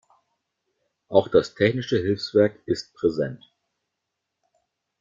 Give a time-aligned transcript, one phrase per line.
[1.09, 3.51] Auch das Technische Hilfswerk ist präsent.